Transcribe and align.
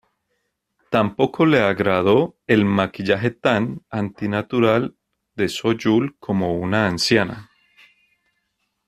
Tampoco 0.89 1.43
le 1.45 1.61
agradó 1.61 2.35
el 2.47 2.65
"maquillaje 2.65 3.29
tan" 3.29 3.83
antinatural 3.91 4.95
de 5.35 5.47
So-yul 5.47 6.17
como 6.17 6.55
una 6.55 6.87
anciana. 6.87 7.51